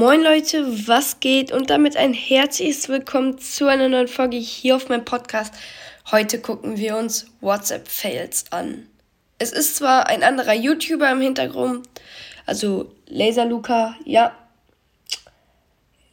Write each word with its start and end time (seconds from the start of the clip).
Moin 0.00 0.22
Leute, 0.22 0.88
was 0.88 1.20
geht? 1.20 1.52
Und 1.52 1.68
damit 1.68 1.94
ein 1.94 2.14
herzliches 2.14 2.88
Willkommen 2.88 3.36
zu 3.36 3.66
einer 3.66 3.90
neuen 3.90 4.08
Folge 4.08 4.38
hier 4.38 4.76
auf 4.76 4.88
meinem 4.88 5.04
Podcast. 5.04 5.52
Heute 6.10 6.40
gucken 6.40 6.78
wir 6.78 6.96
uns 6.96 7.26
WhatsApp-Fails 7.42 8.46
an. 8.50 8.86
Es 9.38 9.52
ist 9.52 9.76
zwar 9.76 10.06
ein 10.06 10.22
anderer 10.22 10.54
YouTuber 10.54 11.12
im 11.12 11.20
Hintergrund, 11.20 11.86
also 12.46 12.90
Laser 13.08 13.44
Luca, 13.44 13.94
ja, 14.06 14.32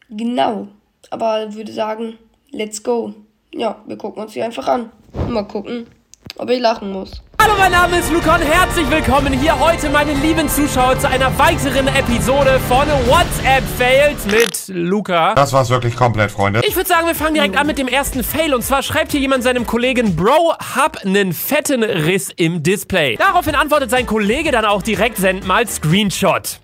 genau. 0.09 0.67
Aber 1.09 1.53
würde 1.53 1.71
sagen, 1.71 2.17
let's 2.51 2.83
go. 2.83 3.13
Ja, 3.53 3.81
wir 3.87 3.97
gucken 3.97 4.21
uns 4.21 4.33
die 4.33 4.43
einfach 4.43 4.67
an. 4.67 4.91
Mal 5.29 5.47
gucken, 5.47 5.87
ob 6.35 6.49
ich 6.49 6.59
lachen 6.59 6.91
muss. 6.91 7.21
Hallo, 7.39 7.53
mein 7.57 7.71
Name 7.71 7.99
ist 7.99 8.11
Luca 8.11 8.35
und 8.35 8.41
herzlich 8.41 8.89
willkommen 8.89 9.31
hier 9.31 9.59
heute, 9.59 9.89
meine 9.89 10.13
lieben 10.13 10.49
Zuschauer, 10.49 10.97
zu 10.99 11.07
einer 11.07 11.37
weiteren 11.37 11.87
Episode 11.87 12.59
von 12.67 12.87
WhatsApp 13.07 13.63
Fails 13.77 14.25
mit 14.25 14.75
Luca. 14.75 15.35
Das 15.35 15.53
war's 15.53 15.69
wirklich 15.69 15.95
komplett, 15.95 16.31
Freunde. 16.31 16.61
Ich 16.67 16.75
würde 16.75 16.89
sagen, 16.89 17.05
wir 17.07 17.15
fangen 17.15 17.35
direkt 17.35 17.55
an 17.55 17.67
mit 17.67 17.77
dem 17.77 17.87
ersten 17.87 18.23
Fail. 18.23 18.53
Und 18.53 18.63
zwar 18.63 18.81
schreibt 18.81 19.11
hier 19.11 19.19
jemand 19.19 19.43
seinem 19.43 19.67
Kollegen, 19.67 20.15
Bro, 20.15 20.55
hab 20.75 21.05
nen 21.05 21.31
fetten 21.31 21.83
Riss 21.83 22.31
im 22.35 22.63
Display. 22.63 23.15
Daraufhin 23.17 23.55
antwortet 23.55 23.91
sein 23.91 24.05
Kollege 24.05 24.51
dann 24.51 24.65
auch 24.65 24.81
direkt, 24.81 25.17
send 25.17 25.45
mal 25.45 25.67
Screenshot. 25.67 26.59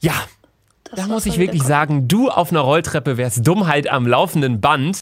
Ja, 0.00 0.14
da 0.94 1.06
muss 1.06 1.26
ich 1.26 1.38
wirklich 1.38 1.62
sagen, 1.62 2.08
du 2.08 2.30
auf 2.30 2.50
einer 2.50 2.60
Rolltreppe 2.60 3.16
wärst 3.16 3.46
Dummheit 3.46 3.88
am 3.88 4.06
laufenden 4.06 4.60
Band. 4.60 4.98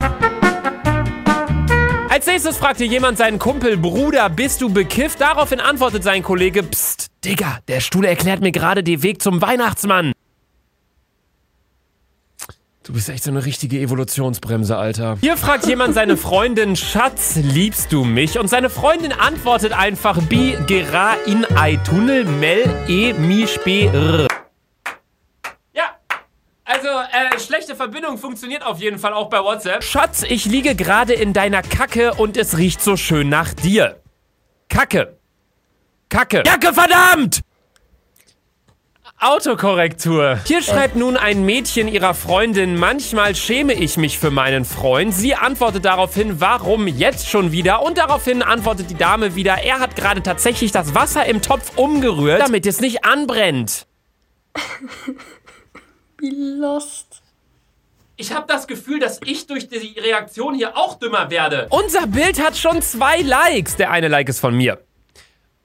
Als 2.18 2.26
nächstes 2.26 2.56
fragte 2.56 2.84
jemand 2.84 3.16
seinen 3.16 3.38
Kumpel, 3.38 3.76
Bruder, 3.76 4.28
bist 4.28 4.60
du 4.60 4.68
bekifft? 4.68 5.20
Daraufhin 5.20 5.60
antwortet 5.60 6.02
sein 6.02 6.24
Kollege, 6.24 6.64
Psst, 6.64 7.12
Digga, 7.24 7.60
der 7.68 7.78
Stuhl 7.78 8.04
erklärt 8.04 8.40
mir 8.40 8.50
gerade 8.50 8.82
den 8.82 9.04
Weg 9.04 9.22
zum 9.22 9.40
Weihnachtsmann. 9.40 10.10
Du 12.82 12.92
bist 12.92 13.08
echt 13.08 13.22
so 13.22 13.30
eine 13.30 13.44
richtige 13.44 13.78
Evolutionsbremse, 13.78 14.76
Alter. 14.76 15.16
Hier 15.20 15.36
fragt 15.36 15.68
jemand 15.68 15.94
seine 15.94 16.16
Freundin, 16.16 16.74
Schatz, 16.74 17.36
liebst 17.36 17.92
du 17.92 18.02
mich? 18.02 18.36
Und 18.36 18.48
seine 18.48 18.68
Freundin 18.68 19.12
antwortet 19.12 19.70
einfach, 19.70 20.20
Bi, 20.22 20.58
gera 20.66 21.14
in 21.24 21.46
ei 21.54 21.76
Tunnel, 21.76 22.24
mel, 22.24 22.68
e, 22.88 23.12
mi, 23.12 23.46
spe, 23.46 23.92
r. 23.92 24.26
Also, 26.70 26.88
äh, 26.88 27.27
schlechte 27.38 27.74
Verbindung 27.74 28.18
funktioniert 28.18 28.64
auf 28.64 28.80
jeden 28.80 28.98
Fall 28.98 29.12
auch 29.12 29.28
bei 29.28 29.42
WhatsApp. 29.42 29.82
Schatz, 29.82 30.22
ich 30.22 30.44
liege 30.44 30.74
gerade 30.74 31.14
in 31.14 31.32
deiner 31.32 31.62
Kacke 31.62 32.14
und 32.14 32.36
es 32.36 32.58
riecht 32.58 32.82
so 32.82 32.96
schön 32.96 33.28
nach 33.28 33.54
dir. 33.54 34.00
Kacke. 34.68 35.18
Kacke. 36.08 36.42
Kacke, 36.42 36.72
verdammt! 36.72 37.42
Autokorrektur. 39.20 40.38
Hier 40.44 40.62
schreibt 40.62 40.94
nun 40.94 41.16
ein 41.16 41.44
Mädchen 41.44 41.88
ihrer 41.88 42.14
Freundin, 42.14 42.76
manchmal 42.76 43.34
schäme 43.34 43.72
ich 43.72 43.96
mich 43.96 44.16
für 44.16 44.30
meinen 44.30 44.64
Freund. 44.64 45.12
Sie 45.12 45.34
antwortet 45.34 45.84
daraufhin, 45.84 46.40
warum 46.40 46.86
jetzt 46.86 47.28
schon 47.28 47.50
wieder? 47.50 47.82
Und 47.82 47.98
daraufhin 47.98 48.42
antwortet 48.42 48.90
die 48.90 48.94
Dame 48.94 49.34
wieder, 49.34 49.54
er 49.64 49.80
hat 49.80 49.96
gerade 49.96 50.22
tatsächlich 50.22 50.70
das 50.70 50.94
Wasser 50.94 51.26
im 51.26 51.42
Topf 51.42 51.76
umgerührt, 51.76 52.40
damit 52.40 52.64
es 52.64 52.80
nicht 52.80 53.04
anbrennt. 53.04 53.88
Wie 56.18 56.30
lost. 56.30 57.22
Ich 58.20 58.34
habe 58.34 58.46
das 58.48 58.66
Gefühl, 58.66 58.98
dass 58.98 59.20
ich 59.24 59.46
durch 59.46 59.68
die 59.68 59.96
Reaktion 59.96 60.52
hier 60.52 60.76
auch 60.76 60.98
dümmer 60.98 61.30
werde. 61.30 61.68
Unser 61.70 62.08
Bild 62.08 62.44
hat 62.44 62.56
schon 62.56 62.82
zwei 62.82 63.20
Likes. 63.20 63.76
Der 63.76 63.92
eine 63.92 64.08
Like 64.08 64.28
ist 64.28 64.40
von 64.40 64.56
mir. 64.56 64.80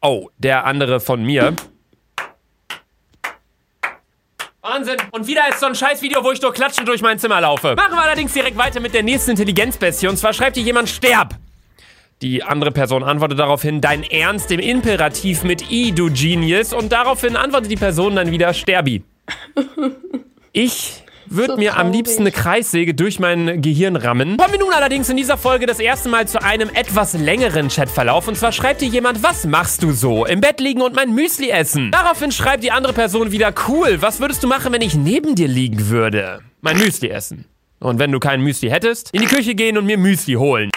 Oh, 0.03 0.29
der 0.37 0.63
andere 0.65 0.99
von 0.99 1.23
mir. 1.23 1.55
Wahnsinn. 4.61 4.97
Und 5.09 5.25
wieder 5.25 5.49
ist 5.49 5.61
so 5.61 5.65
ein 5.65 5.73
Scheißvideo, 5.73 6.23
wo 6.23 6.31
ich 6.31 6.39
durch 6.39 6.53
Klatschen 6.53 6.85
durch 6.85 7.01
mein 7.01 7.17
Zimmer 7.17 7.41
laufe. 7.41 7.73
Machen 7.75 7.95
wir 7.95 8.03
allerdings 8.03 8.33
direkt 8.33 8.55
weiter 8.55 8.79
mit 8.79 8.93
der 8.93 9.01
nächsten 9.01 9.31
Intelligenzbestie. 9.31 10.07
Und 10.07 10.17
zwar 10.17 10.31
schreibt 10.33 10.55
hier 10.55 10.63
jemand 10.63 10.89
Sterb. 10.89 11.33
Die 12.21 12.43
andere 12.43 12.71
Person 12.71 13.03
antwortet 13.03 13.39
daraufhin 13.39 13.81
Dein 13.81 14.03
Ernst 14.03 14.51
im 14.51 14.59
Imperativ 14.59 15.43
mit 15.43 15.71
I, 15.71 15.91
du 15.91 16.11
Genius. 16.11 16.71
Und 16.71 16.91
daraufhin 16.91 17.35
antwortet 17.35 17.71
die 17.71 17.77
Person 17.77 18.15
dann 18.15 18.29
wieder 18.29 18.53
Sterbi. 18.53 19.03
Ich 20.55 21.02
würde 21.33 21.53
So 21.53 21.57
mir 21.57 21.73
am 21.73 21.87
traurig. 21.87 21.95
liebsten 21.95 22.21
eine 22.23 22.31
Kreissäge 22.31 22.93
durch 22.93 23.19
mein 23.19 23.61
Gehirn 23.61 23.95
rammen. 23.95 24.37
Kommen 24.37 24.51
wir 24.53 24.59
nun 24.59 24.73
allerdings 24.73 25.09
in 25.09 25.17
dieser 25.17 25.37
Folge 25.37 25.65
das 25.65 25.79
erste 25.79 26.09
Mal 26.09 26.27
zu 26.27 26.41
einem 26.41 26.69
etwas 26.69 27.13
längeren 27.13 27.67
Chatverlauf. 27.69 28.27
Und 28.27 28.35
zwar 28.37 28.51
schreibt 28.51 28.81
hier 28.81 28.89
jemand, 28.89 29.23
was 29.23 29.45
machst 29.45 29.83
du 29.83 29.91
so? 29.91 30.25
Im 30.25 30.41
Bett 30.41 30.59
liegen 30.59 30.81
und 30.81 30.95
mein 30.95 31.13
Müsli 31.13 31.49
essen. 31.49 31.91
Daraufhin 31.91 32.31
schreibt 32.31 32.63
die 32.63 32.71
andere 32.71 32.93
Person 32.93 33.31
wieder, 33.31 33.53
cool, 33.67 34.01
was 34.01 34.19
würdest 34.19 34.43
du 34.43 34.47
machen, 34.47 34.71
wenn 34.73 34.81
ich 34.81 34.95
neben 34.95 35.35
dir 35.35 35.47
liegen 35.47 35.89
würde? 35.89 36.41
Mein 36.61 36.77
Müsli 36.77 37.09
essen. 37.09 37.45
Und 37.79 37.99
wenn 37.99 38.11
du 38.11 38.19
kein 38.19 38.41
Müsli 38.41 38.69
hättest, 38.69 39.09
in 39.13 39.21
die 39.21 39.27
Küche 39.27 39.55
gehen 39.55 39.77
und 39.77 39.85
mir 39.85 39.97
Müsli 39.97 40.35
holen. 40.35 40.69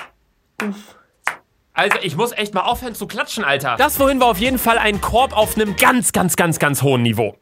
Also, 1.72 1.99
ich 2.03 2.16
muss 2.16 2.33
echt 2.33 2.55
mal 2.55 2.62
aufhören 2.62 2.95
zu 2.95 3.06
klatschen, 3.06 3.45
Alter. 3.45 3.77
Das 3.78 3.97
vorhin 3.97 4.19
war 4.19 4.28
auf 4.28 4.39
jeden 4.39 4.59
Fall 4.59 4.78
ein 4.78 5.00
Korb 5.00 5.37
auf 5.37 5.56
einem 5.56 5.77
ganz, 5.77 6.12
ganz, 6.12 6.34
ganz, 6.34 6.59
ganz 6.59 6.83
hohen 6.83 7.03
Niveau. 7.03 7.37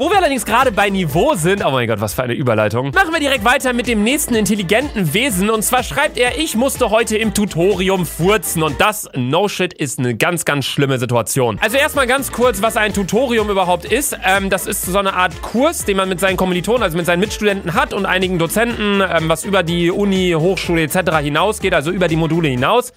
Wo 0.00 0.08
wir 0.10 0.18
allerdings 0.18 0.44
gerade 0.44 0.70
bei 0.70 0.90
Niveau 0.90 1.34
sind, 1.34 1.64
oh 1.66 1.72
mein 1.72 1.88
Gott, 1.88 2.00
was 2.00 2.14
für 2.14 2.22
eine 2.22 2.34
Überleitung, 2.34 2.92
machen 2.94 3.12
wir 3.12 3.18
direkt 3.18 3.44
weiter 3.44 3.72
mit 3.72 3.88
dem 3.88 4.04
nächsten 4.04 4.36
intelligenten 4.36 5.12
Wesen. 5.12 5.50
Und 5.50 5.62
zwar 5.62 5.82
schreibt 5.82 6.18
er, 6.18 6.38
ich 6.38 6.54
musste 6.54 6.90
heute 6.90 7.16
im 7.16 7.34
Tutorium 7.34 8.06
furzen. 8.06 8.62
Und 8.62 8.80
das, 8.80 9.08
no 9.16 9.48
shit, 9.48 9.74
ist 9.74 9.98
eine 9.98 10.14
ganz, 10.14 10.44
ganz 10.44 10.66
schlimme 10.66 11.00
Situation. 11.00 11.58
Also 11.60 11.78
erstmal 11.78 12.06
ganz 12.06 12.30
kurz, 12.30 12.62
was 12.62 12.76
ein 12.76 12.94
Tutorium 12.94 13.50
überhaupt 13.50 13.86
ist. 13.86 14.16
Ähm, 14.24 14.50
das 14.50 14.68
ist 14.68 14.82
so 14.82 14.98
eine 14.98 15.14
Art 15.14 15.42
Kurs, 15.42 15.84
den 15.84 15.96
man 15.96 16.08
mit 16.08 16.20
seinen 16.20 16.36
Kommilitonen, 16.36 16.84
also 16.84 16.96
mit 16.96 17.04
seinen 17.04 17.18
Mitstudenten 17.18 17.74
hat 17.74 17.92
und 17.92 18.06
einigen 18.06 18.38
Dozenten, 18.38 19.00
ähm, 19.00 19.28
was 19.28 19.44
über 19.44 19.64
die 19.64 19.90
Uni, 19.90 20.32
Hochschule 20.38 20.82
etc. 20.82 21.16
hinausgeht, 21.16 21.74
also 21.74 21.90
über 21.90 22.06
die 22.06 22.14
Module 22.14 22.46
hinaus. 22.46 22.90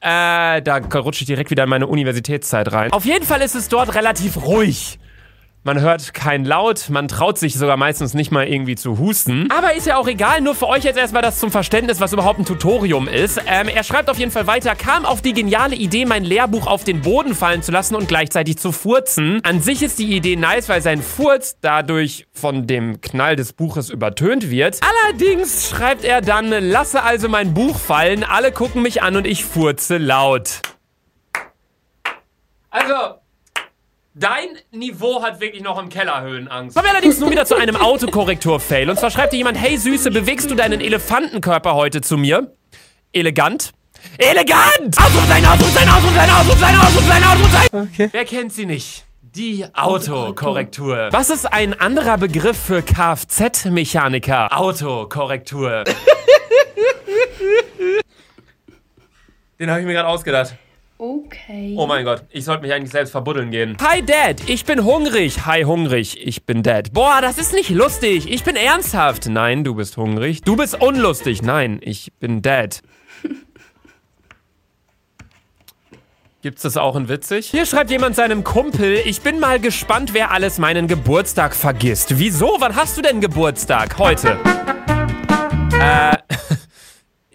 Äh, 0.00 0.60
da 0.60 0.80
rutsche 0.92 1.22
ich 1.22 1.26
direkt 1.26 1.52
wieder 1.52 1.62
in 1.62 1.70
meine 1.70 1.86
Universitätszeit 1.86 2.72
rein. 2.72 2.92
Auf 2.92 3.04
jeden 3.04 3.24
Fall 3.24 3.42
ist 3.42 3.54
es 3.54 3.68
dort 3.68 3.94
relativ 3.94 4.44
ruhig. 4.44 4.98
Man 5.64 5.80
hört 5.80 6.12
kein 6.12 6.44
Laut, 6.44 6.90
man 6.90 7.06
traut 7.06 7.38
sich 7.38 7.54
sogar 7.54 7.76
meistens 7.76 8.14
nicht 8.14 8.32
mal 8.32 8.48
irgendwie 8.48 8.74
zu 8.74 8.98
husten. 8.98 9.48
Aber 9.56 9.74
ist 9.74 9.86
ja 9.86 9.96
auch 9.96 10.08
egal, 10.08 10.40
nur 10.40 10.56
für 10.56 10.66
euch 10.66 10.82
jetzt 10.82 10.98
erstmal 10.98 11.22
das 11.22 11.38
zum 11.38 11.52
Verständnis, 11.52 12.00
was 12.00 12.12
überhaupt 12.12 12.40
ein 12.40 12.44
Tutorium 12.44 13.06
ist. 13.06 13.40
Ähm, 13.46 13.68
er 13.68 13.84
schreibt 13.84 14.10
auf 14.10 14.18
jeden 14.18 14.32
Fall 14.32 14.48
weiter, 14.48 14.74
kam 14.74 15.04
auf 15.04 15.22
die 15.22 15.32
geniale 15.32 15.76
Idee, 15.76 16.04
mein 16.04 16.24
Lehrbuch 16.24 16.66
auf 16.66 16.82
den 16.82 17.00
Boden 17.00 17.36
fallen 17.36 17.62
zu 17.62 17.70
lassen 17.70 17.94
und 17.94 18.08
gleichzeitig 18.08 18.58
zu 18.58 18.72
furzen. 18.72 19.38
An 19.44 19.60
sich 19.60 19.84
ist 19.84 20.00
die 20.00 20.16
Idee 20.16 20.34
nice, 20.34 20.68
weil 20.68 20.82
sein 20.82 21.00
Furz 21.00 21.56
dadurch 21.60 22.26
von 22.32 22.66
dem 22.66 23.00
Knall 23.00 23.36
des 23.36 23.52
Buches 23.52 23.88
übertönt 23.88 24.50
wird. 24.50 24.80
Allerdings 24.82 25.70
schreibt 25.70 26.02
er 26.02 26.22
dann, 26.22 26.48
lasse 26.48 27.04
also 27.04 27.28
mein 27.28 27.54
Buch 27.54 27.78
fallen, 27.78 28.24
alle 28.24 28.50
gucken 28.50 28.82
mich 28.82 29.00
an 29.00 29.14
und 29.14 29.28
ich 29.28 29.44
furze 29.44 29.98
laut. 29.98 30.60
Also, 32.68 33.21
Dein 34.14 34.58
Niveau 34.72 35.22
hat 35.22 35.40
wirklich 35.40 35.62
noch 35.62 35.78
im 35.80 35.88
Keller 35.88 36.20
Höhenangst. 36.20 36.76
Kommen 36.76 36.86
wir 36.86 36.92
allerdings 36.92 37.18
nun 37.18 37.30
wieder 37.30 37.46
zu 37.46 37.54
einem 37.54 37.76
Autokorrektur-Fail. 37.76 38.90
Und 38.90 38.98
zwar 38.98 39.10
schreibt 39.10 39.32
dir 39.32 39.38
jemand, 39.38 39.58
hey 39.58 39.78
Süße, 39.78 40.10
bewegst 40.10 40.50
du 40.50 40.54
deinen 40.54 40.82
Elefantenkörper 40.82 41.74
heute 41.74 42.02
zu 42.02 42.18
mir? 42.18 42.54
Elegant? 43.14 43.72
Elegant! 44.18 44.98
Ausrufzeichen, 44.98 45.46
Ausrufzeichen, 45.46 45.88
Ausrufzeichen, 45.88 46.36
Ausrufzeichen, 46.36 46.78
Ausrufzeichen, 46.78 47.24
Ausrufzeichen! 47.24 47.88
Okay. 47.90 48.08
Wer 48.12 48.24
kennt 48.26 48.52
sie 48.52 48.66
nicht? 48.66 49.06
Die 49.22 49.64
Autokorrektur. 49.72 51.08
Was 51.10 51.30
ist 51.30 51.50
ein 51.50 51.80
anderer 51.80 52.18
Begriff 52.18 52.58
für 52.58 52.82
Kfz-Mechaniker? 52.82 54.54
Autokorrektur. 54.54 55.84
Den 59.58 59.70
habe 59.70 59.80
ich 59.80 59.86
mir 59.86 59.94
gerade 59.94 60.08
ausgedacht. 60.08 60.54
Okay. 61.02 61.74
Oh 61.76 61.88
mein 61.88 62.04
Gott, 62.04 62.22
ich 62.30 62.44
sollte 62.44 62.62
mich 62.62 62.72
eigentlich 62.72 62.92
selbst 62.92 63.10
verbuddeln 63.10 63.50
gehen. 63.50 63.76
Hi 63.82 64.06
Dad, 64.06 64.48
ich 64.48 64.64
bin 64.64 64.84
hungrig. 64.84 65.44
Hi 65.46 65.64
hungrig, 65.64 66.16
ich 66.24 66.46
bin 66.46 66.62
Dad. 66.62 66.92
Boah, 66.92 67.18
das 67.20 67.38
ist 67.38 67.52
nicht 67.52 67.70
lustig. 67.70 68.30
Ich 68.30 68.44
bin 68.44 68.54
ernsthaft. 68.54 69.26
Nein, 69.26 69.64
du 69.64 69.74
bist 69.74 69.96
hungrig. 69.96 70.42
Du 70.42 70.54
bist 70.54 70.80
unlustig. 70.80 71.42
Nein, 71.42 71.80
ich 71.82 72.12
bin 72.20 72.40
Dad. 72.40 72.82
Gibt's 76.42 76.62
das 76.62 76.76
auch 76.76 76.94
in 76.94 77.08
witzig? 77.08 77.50
Hier 77.50 77.66
schreibt 77.66 77.90
jemand 77.90 78.14
seinem 78.14 78.44
Kumpel, 78.44 79.00
ich 79.04 79.22
bin 79.22 79.40
mal 79.40 79.58
gespannt, 79.58 80.14
wer 80.14 80.30
alles 80.30 80.58
meinen 80.58 80.86
Geburtstag 80.86 81.56
vergisst. 81.56 82.20
Wieso? 82.20 82.58
Wann 82.60 82.76
hast 82.76 82.96
du 82.96 83.02
denn 83.02 83.20
Geburtstag? 83.20 83.98
Heute. 83.98 84.38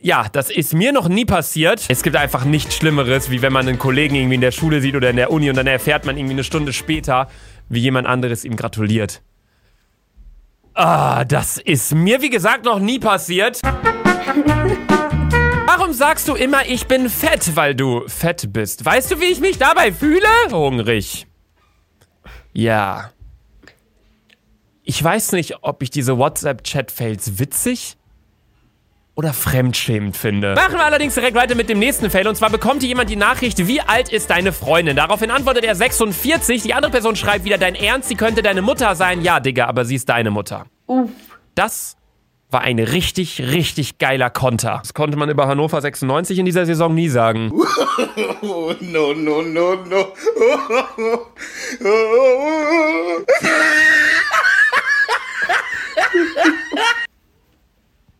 Ja, 0.07 0.27
das 0.31 0.49
ist 0.49 0.73
mir 0.73 0.93
noch 0.93 1.09
nie 1.09 1.25
passiert. 1.25 1.83
Es 1.89 2.01
gibt 2.01 2.15
einfach 2.15 2.45
nichts 2.45 2.77
Schlimmeres, 2.77 3.29
wie 3.29 3.41
wenn 3.41 3.51
man 3.51 3.67
einen 3.67 3.77
Kollegen 3.77 4.15
irgendwie 4.15 4.35
in 4.35 4.41
der 4.41 4.53
Schule 4.53 4.79
sieht 4.79 4.95
oder 4.95 5.09
in 5.09 5.17
der 5.17 5.31
Uni 5.31 5.49
und 5.49 5.57
dann 5.57 5.67
erfährt 5.67 6.05
man 6.05 6.15
irgendwie 6.15 6.35
eine 6.35 6.45
Stunde 6.45 6.71
später, 6.71 7.27
wie 7.67 7.81
jemand 7.81 8.07
anderes 8.07 8.45
ihm 8.45 8.55
gratuliert. 8.55 9.21
Ah, 10.75 11.25
das 11.25 11.57
ist 11.57 11.93
mir, 11.93 12.21
wie 12.21 12.29
gesagt, 12.29 12.63
noch 12.63 12.79
nie 12.79 12.99
passiert. 12.99 13.59
Warum 15.65 15.91
sagst 15.91 16.29
du 16.29 16.35
immer, 16.35 16.65
ich 16.65 16.87
bin 16.87 17.09
fett, 17.09 17.57
weil 17.57 17.75
du 17.75 18.07
fett 18.07 18.53
bist? 18.53 18.85
Weißt 18.85 19.11
du, 19.11 19.19
wie 19.19 19.25
ich 19.25 19.41
mich 19.41 19.57
dabei 19.57 19.91
fühle? 19.91 20.25
Hungrig. 20.51 21.27
Ja. 22.53 23.11
Ich 24.83 25.03
weiß 25.03 25.33
nicht, 25.33 25.63
ob 25.63 25.83
ich 25.83 25.89
diese 25.89 26.17
WhatsApp-Chat-Fails 26.17 27.39
witzig 27.39 27.96
oder 29.17 29.33
fremdschämend 29.33 30.15
finde. 30.15 30.53
Machen 30.53 30.75
wir 30.75 30.85
allerdings 30.85 31.15
direkt 31.15 31.35
weiter 31.35 31.55
mit 31.55 31.69
dem 31.69 31.79
nächsten 31.79 32.11
Fail. 32.11 32.27
Und 32.27 32.35
zwar 32.35 32.51
bekommt 32.51 32.81
hier 32.81 32.89
jemand 32.89 33.09
die 33.09 33.15
Nachricht, 33.15 33.65
wie 33.67 33.81
alt 33.81 34.09
ist 34.09 34.29
deine 34.29 34.53
Freundin? 34.53 34.95
Daraufhin 34.95 35.31
antwortet 35.31 35.65
er 35.65 35.73
46. 35.73 36.61
Die 36.61 36.75
andere 36.75 36.91
Person 36.91 37.15
schreibt 37.15 37.43
wieder, 37.43 37.57
dein 37.57 37.73
Ernst, 37.73 38.09
sie 38.09 38.15
könnte 38.15 38.43
deine 38.43 38.61
Mutter 38.61 38.95
sein. 38.95 39.23
Ja, 39.23 39.39
Digga, 39.39 39.65
aber 39.65 39.85
sie 39.85 39.95
ist 39.95 40.07
deine 40.07 40.29
Mutter. 40.29 40.67
Uff. 40.85 41.09
Das 41.55 41.97
war 42.51 42.61
ein 42.61 42.77
richtig, 42.77 43.41
richtig 43.41 43.97
geiler 43.97 44.29
Konter. 44.29 44.77
Das 44.83 44.93
konnte 44.93 45.17
man 45.17 45.31
über 45.31 45.47
Hannover 45.47 45.81
96 45.81 46.37
in 46.37 46.45
dieser 46.45 46.67
Saison 46.67 46.93
nie 46.93 47.09
sagen. 47.09 47.51
Oh, 47.51 48.71
no, 48.81 49.13
no, 49.13 49.41
no, 49.41 49.75
no. 49.83 50.13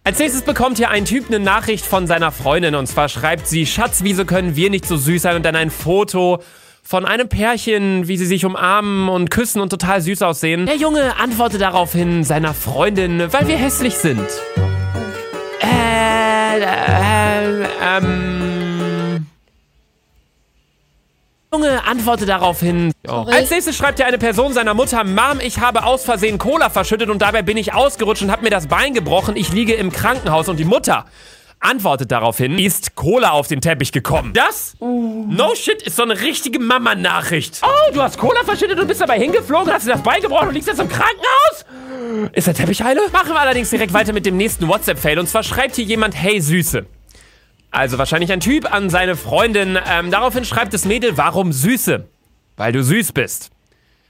Als 0.07 0.19
nächstes 0.19 0.44
bekommt 0.44 0.77
hier 0.77 0.89
ein 0.89 1.04
Typ 1.04 1.27
eine 1.27 1.38
Nachricht 1.38 1.86
von 1.86 2.07
seiner 2.07 2.31
Freundin 2.31 2.75
und 2.75 2.88
zwar 2.88 3.09
schreibt 3.09 3.45
sie, 3.45 3.65
Schatz, 3.65 4.04
wieso 4.04 4.24
können 4.24 4.56
wir 4.56 4.69
nicht 4.69 4.86
so 4.86 4.95
süß 4.95 5.21
sein 5.21 5.36
und 5.36 5.44
dann 5.45 5.57
ein 5.57 5.69
Foto 5.69 6.42
von 6.81 7.04
einem 7.04 7.27
Pärchen, 7.27 8.07
wie 8.07 8.15
sie 8.15 8.25
sich 8.25 8.45
umarmen 8.45 9.09
und 9.09 9.30
küssen 9.30 9.59
und 9.59 9.68
total 9.68 10.00
süß 10.00 10.21
aussehen. 10.21 10.65
Der 10.65 10.77
Junge 10.77 11.18
antwortet 11.19 11.59
daraufhin 11.59 12.24
seiner 12.24 12.54
Freundin, 12.54 13.33
weil 13.33 13.50
wir 13.50 13.57
hässlich 13.57 13.95
sind. 13.95 14.30
Äh, 15.62 16.62
äh, 16.62 17.68
ähm... 17.83 18.56
Junge 21.54 21.86
antwortet 21.86 22.28
daraufhin. 22.28 22.92
Oh. 23.08 23.26
Als 23.26 23.50
nächstes 23.50 23.78
schreibt 23.78 24.00
ja 24.00 24.06
eine 24.06 24.18
Person 24.18 24.52
seiner 24.52 24.74
Mutter, 24.74 25.06
Mom, 25.06 25.40
ich 25.42 25.60
habe 25.60 25.86
aus 25.86 26.04
Versehen 26.04 26.38
Cola 26.38 26.70
verschüttet 26.70 27.10
und 27.10 27.22
dabei 27.22 27.42
bin 27.42 27.56
ich 27.56 27.74
ausgerutscht 27.74 28.22
und 28.22 28.32
habe 28.32 28.44
mir 28.44 28.50
das 28.50 28.68
Bein 28.68 28.94
gebrochen. 28.94 29.38
Ich 29.38 29.54
liege 29.54 29.74
im 29.74 29.92
Krankenhaus 29.92 30.50
und 30.50 30.58
die 30.58 30.66
Mutter 30.66 31.06
antwortet 31.60 32.12
daraufhin, 32.12 32.60
ist 32.60 32.96
Cola 32.96 33.32
auf 33.32 33.48
den 33.48 33.62
Teppich 33.62 33.92
gekommen. 33.92 34.34
Das, 34.34 34.76
no 34.80 35.56
shit, 35.56 35.82
ist 35.82 35.96
so 35.96 36.04
eine 36.04 36.20
richtige 36.20 36.60
Mama-Nachricht. 36.60 37.62
Oh, 37.64 37.94
du 37.94 38.02
hast 38.02 38.18
Cola 38.18 38.44
verschüttet 38.44 38.80
und 38.80 38.88
bist 38.88 39.02
dabei 39.02 39.18
hingeflogen, 39.18 39.72
hast 39.72 39.88
dir 39.88 39.94
das 39.94 40.04
Bein 40.04 40.22
gebrochen 40.22 40.50
und 40.50 40.54
liegst 40.54 40.68
jetzt 40.68 40.82
im 40.82 40.90
Krankenhaus? 40.90 42.30
Ist 42.34 42.48
der 42.48 42.54
Teppich 42.54 42.84
heile? 42.84 43.02
Machen 43.12 43.32
wir 43.32 43.40
allerdings 43.40 43.70
direkt 43.70 43.94
weiter 43.94 44.14
mit 44.14 44.26
dem 44.26 44.38
nächsten 44.38 44.68
WhatsApp-Fail. 44.68 45.18
Und 45.18 45.28
zwar 45.28 45.44
schreibt 45.44 45.76
hier 45.76 45.86
jemand, 45.86 46.16
hey 46.16 46.42
Süße. 46.42 46.86
Also 47.72 47.98
wahrscheinlich 47.98 48.31
ein 48.31 48.40
Typ 48.40 48.72
an 48.74 48.90
seine 48.90 49.16
Freundin. 49.16 49.78
Ähm, 49.90 50.12
daraufhin 50.12 50.46
schreibt 50.46 50.74
das 50.74 50.86
Mädel, 50.86 51.18
warum 51.18 51.52
Süße? 51.52 52.06
Weil 52.56 52.72
du 52.72 52.84
süß 52.84 53.12
bist. 53.12 53.52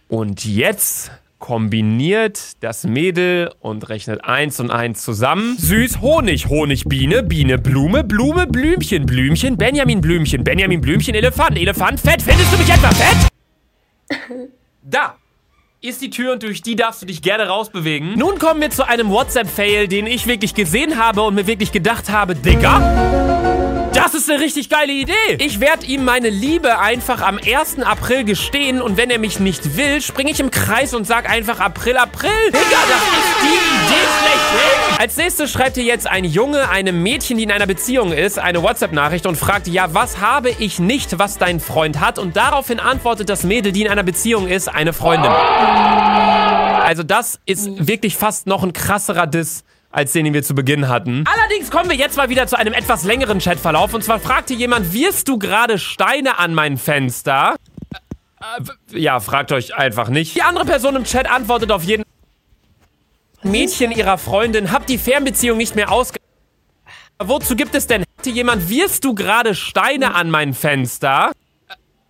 Und 0.08 0.46
jetzt 0.46 1.12
kombiniert 1.40 2.64
das 2.64 2.84
Mädel 2.84 3.52
und 3.60 3.90
rechnet 3.90 4.24
eins 4.24 4.60
und 4.60 4.72
eins 4.72 5.04
zusammen. 5.04 5.56
Süß, 5.58 6.02
Honig, 6.02 6.48
Honigbiene, 6.48 7.24
Biene, 7.24 7.58
Blume, 7.58 8.04
Blume, 8.04 8.48
Blümchen, 8.48 9.06
Blümchen, 9.06 9.58
Benjamin 9.58 10.02
Blümchen, 10.02 10.44
Benjamin 10.44 10.82
Blümchen, 10.82 11.14
Elefant, 11.14 11.58
Elefant, 11.58 12.00
Fett. 12.00 12.22
Findest 12.22 12.54
du 12.54 12.58
mich 12.58 12.70
etwa 12.70 12.90
fett? 12.90 13.28
Da 14.90 15.18
ist 15.82 16.02
die 16.02 16.10
Tür 16.10 16.34
und 16.34 16.44
durch 16.44 16.62
die 16.62 16.78
darfst 16.78 17.02
du 17.02 17.06
dich 17.06 17.22
gerne 17.22 17.48
rausbewegen. 17.48 18.18
Nun 18.18 18.40
kommen 18.40 18.62
wir 18.62 18.70
zu 18.70 18.88
einem 18.88 19.10
WhatsApp-Fail, 19.10 19.90
den 19.90 20.08
ich 20.08 20.28
wirklich 20.28 20.56
gesehen 20.56 20.98
habe 20.98 21.22
und 21.24 21.36
mir 21.36 21.46
wirklich 21.46 21.74
gedacht 21.74 22.10
habe, 22.10 22.36
Digga, 22.36 23.37
das 23.98 24.14
ist 24.14 24.30
eine 24.30 24.40
richtig 24.40 24.70
geile 24.70 24.94
Idee. 24.94 25.14
Ich 25.40 25.60
werde 25.60 25.86
ihm 25.86 26.06
meine 26.06 26.30
Liebe 26.30 26.80
einfach 26.80 27.22
am 27.22 27.38
1. 27.38 27.80
April 27.80 28.24
gestehen 28.24 28.82
und 28.82 28.96
wenn 28.96 29.10
er 29.10 29.20
mich 29.20 29.40
nicht 29.40 29.76
will, 29.76 30.02
springe 30.02 30.32
ich 30.32 30.40
im 30.40 30.52
Kreis 30.52 30.94
und 30.94 31.06
sag 31.06 31.30
einfach 31.30 31.60
April, 31.60 31.98
April. 31.98 32.30
Digga, 32.48 32.60
das 32.60 33.02
ist 33.02 33.36
die 33.42 33.48
Idee 33.48 34.08
schlechthin. 34.20 35.00
Als 35.00 35.18
nächstes 35.18 35.52
schreibt 35.52 35.76
hier 35.76 35.84
jetzt 35.84 36.08
ein 36.08 36.26
Junge 36.26 36.70
einem 36.70 37.02
Mädchen, 37.02 37.38
die 37.38 37.44
in 37.44 37.52
einer 37.52 37.66
Beziehung 37.66 38.12
ist, 38.12 38.38
eine 38.40 38.62
WhatsApp-Nachricht 38.62 39.26
und 39.26 39.36
fragt, 39.36 39.68
ja, 39.68 39.94
was 39.94 40.20
habe 40.20 40.52
ich 40.52 40.80
nicht, 40.80 41.18
was 41.18 41.38
dein 41.38 41.60
Freund 41.60 42.00
hat? 42.00 42.20
Und 42.20 42.38
daraufhin 42.38 42.80
antwortet 42.80 43.30
das 43.30 43.44
Mädel, 43.44 43.72
die 43.72 43.82
in 43.82 43.90
einer 43.90 44.04
Beziehung 44.04 44.48
ist, 44.48 44.68
eine 44.68 44.94
Freundin. 44.94 45.32
Also 45.32 47.04
das 47.04 47.40
ist 47.46 47.88
wirklich 47.88 48.16
fast 48.16 48.48
noch 48.48 48.64
ein 48.64 48.74
krasserer 48.74 49.28
Diss 49.28 49.64
als 49.98 50.12
den, 50.12 50.26
den 50.26 50.34
wir 50.36 50.44
zu 50.44 50.54
Beginn 50.54 50.90
hatten. 50.90 51.26
Allerdings 51.26 51.72
kommen 51.72 51.90
wir 51.90 51.98
jetzt 51.98 52.18
mal 52.18 52.30
wieder 52.30 52.46
zu 52.46 52.56
einem 52.56 52.74
etwas 52.74 53.04
längeren 53.04 53.40
Chatverlauf. 53.40 53.96
Und 53.96 54.04
zwar 54.04 54.20
fragt 54.20 54.50
hier 54.50 54.58
jemand, 54.58 54.94
wirst 54.94 55.28
du 55.28 55.40
gerade 55.40 55.80
Steine 55.80 56.38
an 56.38 56.54
mein 56.54 56.78
Fenster? 56.78 57.56
Äh, 58.40 58.96
äh, 58.96 59.00
ja, 59.00 59.20
fragt 59.20 59.52
euch 59.52 59.74
einfach 59.76 60.10
nicht. 60.10 60.36
Die 60.36 60.44
andere 60.44 60.66
Person 60.66 60.96
im 60.96 61.04
Chat 61.04 61.28
antwortet 61.30 61.72
auf 61.72 61.84
jeden 61.84 62.04
Mädchen 63.42 63.92
ihrer 63.92 64.20
Freundin, 64.20 64.72
hab 64.72 64.86
die 64.86 65.00
Fernbeziehung 65.00 65.58
nicht 65.58 65.76
mehr 65.76 65.92
ausge... 65.92 66.20
Wozu 67.20 67.56
gibt 67.56 67.74
es 67.74 67.88
denn? 67.88 68.04
Hier 68.24 68.34
jemand, 68.34 68.70
wirst 68.70 69.04
du 69.04 69.16
gerade 69.16 69.56
Steine 69.56 70.14
an 70.14 70.30
mein 70.30 70.54
Fenster? 70.54 71.32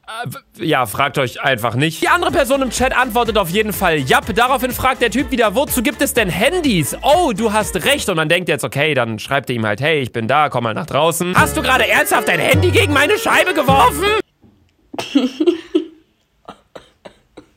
Äh, 0.07 0.65
ja, 0.65 0.85
fragt 0.85 1.17
euch 1.17 1.41
einfach 1.41 1.75
nicht. 1.75 2.01
Die 2.01 2.07
andere 2.07 2.31
Person 2.31 2.61
im 2.61 2.69
Chat 2.69 2.95
antwortet 2.95 3.37
auf 3.37 3.49
jeden 3.49 3.73
Fall 3.73 3.97
Japp. 3.97 4.33
Daraufhin 4.33 4.71
fragt 4.71 5.01
der 5.01 5.11
Typ 5.11 5.31
wieder, 5.31 5.53
wozu 5.53 5.83
gibt 5.83 6.01
es 6.01 6.13
denn 6.13 6.29
Handys? 6.29 6.95
Oh, 7.01 7.33
du 7.35 7.51
hast 7.51 7.75
recht. 7.83 8.07
Und 8.07 8.15
dann 8.15 8.29
denkt 8.29 8.47
er 8.47 8.55
jetzt, 8.55 8.63
okay, 8.63 8.93
dann 8.93 9.19
schreibt 9.19 9.49
er 9.49 9.57
ihm 9.57 9.65
halt, 9.65 9.81
hey, 9.81 9.99
ich 9.99 10.13
bin 10.13 10.29
da, 10.29 10.47
komm 10.47 10.63
mal 10.63 10.73
nach 10.73 10.85
draußen. 10.85 11.35
Hast 11.35 11.57
du 11.57 11.61
gerade 11.61 11.87
ernsthaft 11.87 12.29
dein 12.29 12.39
Handy 12.39 12.71
gegen 12.71 12.93
meine 12.93 13.17
Scheibe 13.17 13.53
geworfen? 13.53 14.05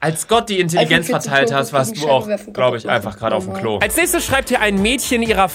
Als 0.01 0.27
Gott 0.27 0.49
die 0.49 0.59
Intelligenz 0.59 1.09
verteilt 1.09 1.53
hast, 1.53 1.75
warst 1.75 2.03
du 2.03 2.09
auch, 2.09 2.27
glaube 2.55 2.79
ich, 2.79 2.89
einfach 2.89 3.19
gerade 3.19 3.37
auf 3.37 3.45
dem 3.45 3.53
Klo. 3.53 3.79
Als 3.83 3.97
nächstes 3.97 4.25
schreibt 4.25 4.49
hier 4.49 4.61
ein 4.61 4.81
Mädchen 4.81 5.21
ihrer 5.23 5.51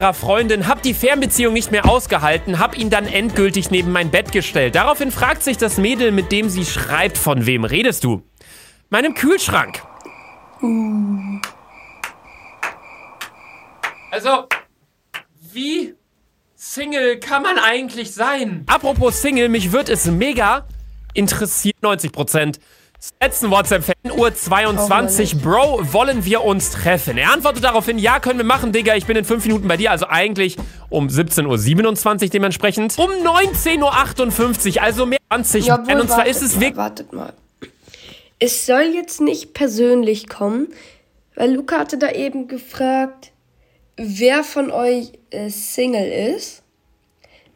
Freundin, 0.00 0.66
hab 0.66 0.82
die 0.82 0.94
Fernbeziehung 0.94 1.52
nicht 1.52 1.70
mehr 1.72 1.86
ausgehalten, 1.86 2.58
hab 2.58 2.76
ihn 2.76 2.88
dann 2.88 3.06
endgültig 3.06 3.70
neben 3.70 3.92
mein 3.92 4.10
Bett 4.10 4.32
gestellt. 4.32 4.74
Daraufhin 4.74 5.12
fragt 5.12 5.42
sich 5.42 5.58
das 5.58 5.76
Mädel, 5.76 6.10
mit 6.10 6.32
dem 6.32 6.48
sie 6.48 6.64
schreibt, 6.64 7.18
von 7.18 7.44
wem 7.44 7.64
redest 7.64 8.04
du? 8.04 8.22
Meinem 8.88 9.14
Kühlschrank. 9.14 9.82
Also, 14.10 14.46
wie 15.52 15.94
Single 16.54 17.20
kann 17.20 17.42
man 17.42 17.58
eigentlich 17.58 18.14
sein? 18.14 18.64
Apropos 18.68 19.20
Single, 19.20 19.50
mich 19.50 19.70
wird 19.70 19.90
es 19.90 20.06
mega 20.06 20.66
interessiert. 21.12 21.76
90 21.82 22.10
Prozent 22.10 22.60
Letzten 23.22 23.50
WhatsApp-Fan, 23.50 24.12
Uhr 24.18 24.34
22. 24.34 25.40
Bro, 25.40 25.92
wollen 25.92 26.24
wir 26.26 26.44
uns 26.44 26.70
treffen? 26.70 27.16
Er 27.16 27.32
antwortet 27.32 27.64
daraufhin, 27.64 27.98
ja, 27.98 28.20
können 28.20 28.38
wir 28.38 28.44
machen, 28.44 28.72
Digga. 28.72 28.94
Ich 28.94 29.06
bin 29.06 29.16
in 29.16 29.24
5 29.24 29.46
Minuten 29.46 29.68
bei 29.68 29.78
dir. 29.78 29.90
Also 29.90 30.06
eigentlich 30.06 30.56
um 30.90 31.08
17.27 31.08 32.24
Uhr 32.24 32.28
dementsprechend. 32.28 32.98
Um 32.98 33.10
19.58 33.10 34.76
Uhr, 34.76 34.82
also 34.82 35.06
mehr 35.06 35.18
20 35.30 35.66
Ja, 35.66 35.76
Und 35.76 36.08
zwar 36.08 36.26
ist 36.26 36.42
es 36.42 36.56
mal, 36.56 36.60
wirklich... 36.60 36.76
Wartet 36.76 37.12
mal. 37.14 37.32
Es 38.38 38.66
soll 38.66 38.92
jetzt 38.94 39.20
nicht 39.22 39.54
persönlich 39.54 40.28
kommen, 40.28 40.68
weil 41.36 41.54
Luca 41.54 41.78
hatte 41.78 41.96
da 41.96 42.10
eben 42.10 42.48
gefragt, 42.48 43.32
wer 43.96 44.44
von 44.44 44.70
euch 44.70 45.12
äh, 45.30 45.48
Single 45.48 46.34
ist. 46.34 46.62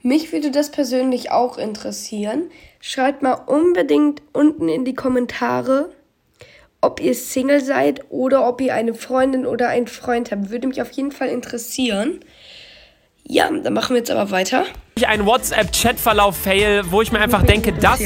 Mich 0.02 0.32
würde 0.32 0.50
das 0.50 0.70
persönlich 0.70 1.30
auch 1.30 1.58
interessieren. 1.58 2.50
Schreibt 2.86 3.22
mal 3.22 3.32
unbedingt 3.32 4.20
unten 4.34 4.68
in 4.68 4.84
die 4.84 4.94
Kommentare, 4.94 5.88
ob 6.82 7.00
ihr 7.00 7.14
Single 7.14 7.64
seid 7.64 8.02
oder 8.10 8.46
ob 8.46 8.60
ihr 8.60 8.74
eine 8.74 8.92
Freundin 8.92 9.46
oder 9.46 9.68
einen 9.70 9.86
Freund 9.86 10.30
habt. 10.30 10.50
Würde 10.50 10.68
mich 10.68 10.82
auf 10.82 10.90
jeden 10.90 11.10
Fall 11.10 11.28
interessieren. 11.28 12.20
Ja, 13.26 13.50
dann 13.50 13.72
machen 13.72 13.94
wir 13.94 14.00
jetzt 14.00 14.10
aber 14.10 14.30
weiter. 14.30 14.66
ein 15.06 15.24
WhatsApp-Chat-Verlauf-Fail, 15.24 16.82
wo 16.90 17.00
ich 17.00 17.10
mir 17.10 17.20
einfach 17.20 17.42
denke, 17.46 17.72
das 17.72 18.02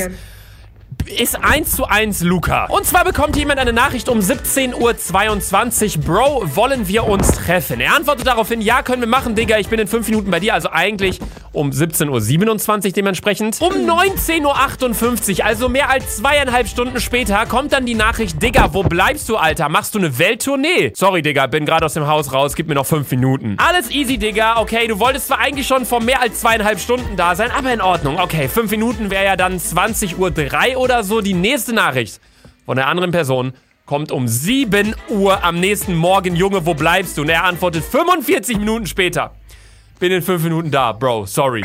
ist 1.10 1.42
eins 1.42 1.74
zu 1.74 1.86
eins 1.86 2.22
Luca. 2.22 2.66
Und 2.66 2.84
zwar 2.84 3.04
bekommt 3.04 3.36
jemand 3.36 3.58
eine 3.58 3.72
Nachricht 3.72 4.08
um 4.08 4.18
17.22 4.18 5.98
Uhr. 5.98 6.04
Bro, 6.04 6.56
wollen 6.56 6.88
wir 6.88 7.04
uns 7.04 7.32
treffen? 7.32 7.80
Er 7.80 7.94
antwortet 7.94 8.26
daraufhin, 8.26 8.60
ja, 8.60 8.82
können 8.82 9.02
wir 9.02 9.08
machen, 9.08 9.34
Digga. 9.34 9.58
Ich 9.58 9.68
bin 9.68 9.78
in 9.78 9.88
5 9.88 10.08
Minuten 10.08 10.30
bei 10.30 10.40
dir. 10.40 10.54
Also 10.54 10.70
eigentlich 10.70 11.20
um 11.52 11.70
17.27 11.70 12.86
Uhr 12.86 12.92
dementsprechend. 12.92 13.60
Um 13.60 13.72
19.58 13.72 15.40
Uhr, 15.40 15.44
also 15.44 15.68
mehr 15.68 15.90
als 15.90 16.18
zweieinhalb 16.18 16.68
Stunden 16.68 17.00
später, 17.00 17.46
kommt 17.46 17.72
dann 17.72 17.86
die 17.86 17.94
Nachricht, 17.94 18.42
Digga, 18.42 18.72
wo 18.72 18.82
bleibst 18.82 19.28
du, 19.28 19.36
Alter? 19.36 19.68
Machst 19.68 19.94
du 19.94 19.98
eine 19.98 20.18
Welttournee? 20.18 20.92
Sorry, 20.94 21.22
Digga, 21.22 21.46
bin 21.46 21.64
gerade 21.64 21.86
aus 21.86 21.94
dem 21.94 22.06
Haus 22.06 22.32
raus. 22.32 22.54
Gib 22.54 22.68
mir 22.68 22.74
noch 22.74 22.86
5 22.86 23.10
Minuten. 23.10 23.56
Alles 23.58 23.90
easy, 23.90 24.18
Digga. 24.18 24.60
Okay, 24.60 24.86
du 24.86 24.98
wolltest 24.98 25.28
zwar 25.28 25.38
eigentlich 25.38 25.66
schon 25.66 25.84
vor 25.84 26.00
mehr 26.00 26.20
als 26.20 26.40
zweieinhalb 26.40 26.78
Stunden 26.78 27.16
da 27.16 27.34
sein, 27.34 27.50
aber 27.50 27.72
in 27.72 27.80
Ordnung. 27.80 28.18
Okay, 28.20 28.48
5 28.48 28.70
Minuten 28.70 29.10
wäre 29.10 29.24
ja 29.24 29.36
dann 29.36 29.58
20.03 29.58 30.74
Uhr 30.76 30.80
oder 30.80 30.97
so. 31.04 31.20
Die 31.20 31.34
nächste 31.34 31.72
Nachricht 31.72 32.20
von 32.66 32.76
der 32.76 32.86
anderen 32.86 33.10
Person 33.10 33.52
kommt 33.86 34.12
um 34.12 34.28
7 34.28 34.94
Uhr 35.08 35.42
am 35.42 35.60
nächsten 35.60 35.94
Morgen. 35.94 36.36
Junge, 36.36 36.64
wo 36.66 36.74
bleibst 36.74 37.16
du? 37.16 37.22
Und 37.22 37.28
er 37.28 37.44
antwortet 37.44 37.84
45 37.84 38.58
Minuten 38.58 38.86
später. 38.86 39.34
Bin 39.98 40.12
in 40.12 40.22
5 40.22 40.42
Minuten 40.42 40.70
da, 40.70 40.92
Bro. 40.92 41.26
Sorry. 41.26 41.64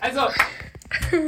Also, 0.00 0.20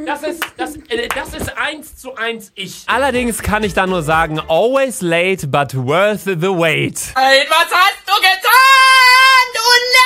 Das 0.07 0.23
ist, 0.23 0.45
das, 0.57 0.77
äh, 0.89 1.09
das 1.09 1.35
ist 1.35 1.57
eins 1.57 1.97
zu 1.97 2.15
eins 2.17 2.53
ich. 2.55 2.83
Allerdings 2.87 3.43
kann 3.43 3.63
ich 3.63 3.75
da 3.75 3.87
nur 3.87 4.03
sagen, 4.03 4.41
always 4.49 5.01
late, 5.03 5.47
but 5.47 5.75
worth 5.75 6.25
the 6.25 6.37
wait. 6.49 7.13
Nein, 7.15 7.41
was 7.49 7.71
hast 7.71 7.99
du 8.07 8.15
getan? 8.15 8.39
Oh 9.57 9.98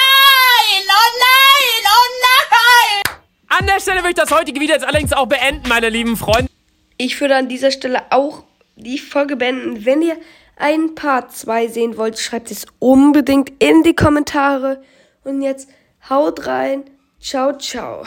möchte 4.12 4.28
das 4.28 4.38
heutige 4.38 4.60
Video 4.60 4.74
jetzt 4.74 4.84
allerdings 4.84 5.14
auch 5.14 5.26
beenden, 5.26 5.68
meine 5.70 5.88
lieben 5.88 6.18
Freunde. 6.18 6.50
Ich 6.98 7.18
würde 7.20 7.34
an 7.34 7.48
dieser 7.48 7.70
Stelle 7.70 8.02
auch 8.10 8.44
die 8.76 8.98
Folge 8.98 9.36
beenden. 9.36 9.86
Wenn 9.86 10.02
ihr 10.02 10.18
einen 10.56 10.94
Part 10.94 11.32
2 11.32 11.68
sehen 11.68 11.96
wollt, 11.96 12.18
schreibt 12.18 12.50
es 12.50 12.66
unbedingt 12.78 13.50
in 13.58 13.82
die 13.82 13.94
Kommentare. 13.94 14.82
Und 15.24 15.40
jetzt 15.40 15.70
haut 16.10 16.46
rein. 16.46 16.84
Ciao, 17.20 17.56
ciao. 17.56 18.04